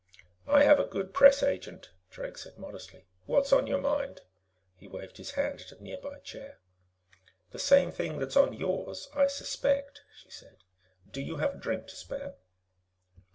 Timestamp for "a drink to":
11.53-11.95